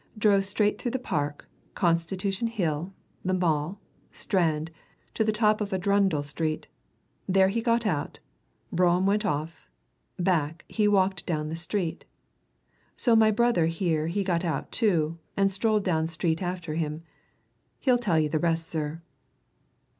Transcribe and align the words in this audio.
"Drove 0.17 0.43
straight 0.45 0.81
through 0.81 0.89
the 0.89 0.97
Park, 1.13 1.47
Constitution 1.75 2.47
Hill, 2.47 2.91
the 3.23 3.35
Mall, 3.35 3.79
Strand, 4.11 4.71
to 5.13 5.23
top 5.31 5.61
of 5.61 5.71
Arundel 5.71 6.23
Street. 6.23 6.67
There 7.27 7.49
he 7.49 7.61
got 7.61 7.85
out; 7.85 8.17
brougham 8.71 9.05
went 9.05 9.27
off 9.27 9.69
back 10.17 10.65
he 10.67 10.87
walked 10.87 11.27
down 11.27 11.53
street. 11.55 12.05
So 12.95 13.15
my 13.15 13.29
brother 13.29 13.67
here 13.67 14.07
he 14.07 14.23
got 14.23 14.43
out 14.43 14.71
too, 14.71 15.19
and 15.37 15.51
strolled 15.51 15.83
down 15.83 16.07
street 16.07 16.41
after 16.41 16.73
him. 16.73 17.03
He'll 17.77 17.99
tell 17.99 18.19
you 18.19 18.27
the 18.27 18.39
rest, 18.39 18.69
sir." 18.71 19.03